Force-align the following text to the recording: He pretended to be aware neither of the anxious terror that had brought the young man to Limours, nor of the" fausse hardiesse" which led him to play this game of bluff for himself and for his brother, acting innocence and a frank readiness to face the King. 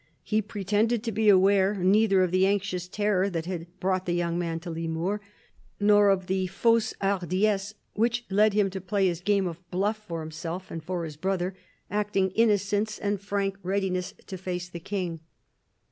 He 0.23 0.41
pretended 0.41 1.03
to 1.03 1.11
be 1.11 1.29
aware 1.29 1.75
neither 1.75 2.23
of 2.23 2.31
the 2.31 2.47
anxious 2.47 2.87
terror 2.87 3.29
that 3.29 3.45
had 3.45 3.67
brought 3.79 4.07
the 4.07 4.15
young 4.15 4.35
man 4.39 4.59
to 4.61 4.71
Limours, 4.71 5.19
nor 5.79 6.09
of 6.09 6.25
the" 6.25 6.47
fausse 6.47 6.95
hardiesse" 6.99 7.75
which 7.93 8.25
led 8.31 8.53
him 8.53 8.71
to 8.71 8.81
play 8.81 9.07
this 9.09 9.21
game 9.21 9.45
of 9.45 9.59
bluff 9.69 9.97
for 9.97 10.21
himself 10.21 10.71
and 10.71 10.83
for 10.83 11.03
his 11.05 11.17
brother, 11.17 11.53
acting 11.91 12.31
innocence 12.31 12.97
and 12.97 13.13
a 13.19 13.21
frank 13.21 13.57
readiness 13.61 14.15
to 14.25 14.39
face 14.39 14.69
the 14.69 14.79
King. 14.79 15.19